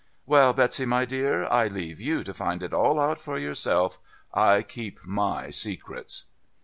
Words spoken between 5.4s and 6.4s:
secrets."